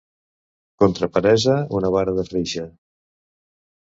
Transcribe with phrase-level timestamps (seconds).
[0.83, 2.65] Contra peresa, una vara de freixe.